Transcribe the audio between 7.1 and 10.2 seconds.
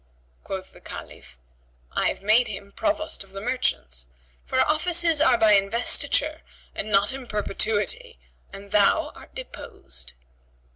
in perpetuity, and thou art deposed."